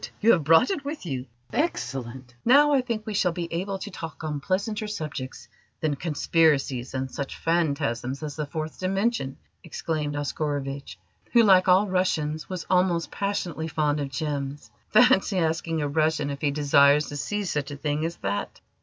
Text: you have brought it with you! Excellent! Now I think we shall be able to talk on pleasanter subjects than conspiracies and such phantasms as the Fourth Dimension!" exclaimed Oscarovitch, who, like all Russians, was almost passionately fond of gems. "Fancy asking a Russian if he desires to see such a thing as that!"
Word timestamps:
you 0.19 0.31
have 0.31 0.43
brought 0.43 0.71
it 0.71 0.83
with 0.83 1.05
you! 1.05 1.27
Excellent! 1.53 2.33
Now 2.43 2.73
I 2.73 2.81
think 2.81 3.05
we 3.05 3.13
shall 3.13 3.33
be 3.33 3.47
able 3.53 3.77
to 3.77 3.91
talk 3.91 4.23
on 4.23 4.39
pleasanter 4.39 4.87
subjects 4.87 5.47
than 5.79 5.95
conspiracies 5.95 6.95
and 6.95 7.11
such 7.11 7.37
phantasms 7.37 8.23
as 8.23 8.35
the 8.35 8.47
Fourth 8.47 8.79
Dimension!" 8.79 9.37
exclaimed 9.63 10.15
Oscarovitch, 10.15 10.97
who, 11.33 11.43
like 11.43 11.67
all 11.67 11.87
Russians, 11.87 12.49
was 12.49 12.65
almost 12.67 13.11
passionately 13.11 13.67
fond 13.67 13.99
of 13.99 14.09
gems. 14.09 14.71
"Fancy 14.89 15.37
asking 15.37 15.83
a 15.83 15.87
Russian 15.87 16.31
if 16.31 16.41
he 16.41 16.49
desires 16.49 17.05
to 17.09 17.15
see 17.15 17.43
such 17.43 17.69
a 17.69 17.77
thing 17.77 18.03
as 18.03 18.15
that!" 18.25 18.59